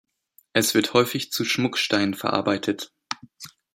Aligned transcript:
Es 0.53 0.73
wird 0.73 0.95
häufig 0.95 1.31
zu 1.31 1.45
Schmucksteinen 1.45 2.15
verarbeitet. 2.15 2.91